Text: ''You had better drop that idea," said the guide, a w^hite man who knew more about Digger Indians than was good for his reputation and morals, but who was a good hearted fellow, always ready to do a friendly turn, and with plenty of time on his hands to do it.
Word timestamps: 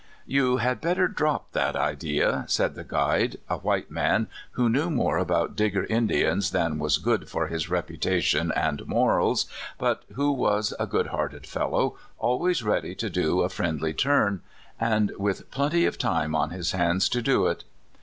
''You 0.41 0.57
had 0.57 0.81
better 0.81 1.07
drop 1.07 1.51
that 1.51 1.75
idea," 1.75 2.45
said 2.47 2.73
the 2.73 2.83
guide, 2.83 3.37
a 3.47 3.59
w^hite 3.59 3.91
man 3.91 4.29
who 4.53 4.67
knew 4.67 4.89
more 4.89 5.19
about 5.19 5.55
Digger 5.55 5.83
Indians 5.85 6.49
than 6.49 6.79
was 6.79 6.97
good 6.97 7.29
for 7.29 7.45
his 7.45 7.69
reputation 7.69 8.51
and 8.55 8.87
morals, 8.87 9.45
but 9.77 10.01
who 10.15 10.31
was 10.31 10.73
a 10.79 10.87
good 10.87 11.05
hearted 11.09 11.45
fellow, 11.45 11.99
always 12.17 12.63
ready 12.63 12.95
to 12.95 13.11
do 13.11 13.41
a 13.41 13.47
friendly 13.49 13.93
turn, 13.93 14.41
and 14.79 15.11
with 15.19 15.51
plenty 15.51 15.85
of 15.85 15.99
time 15.99 16.33
on 16.33 16.49
his 16.49 16.71
hands 16.71 17.07
to 17.09 17.21
do 17.21 17.45
it. 17.45 17.63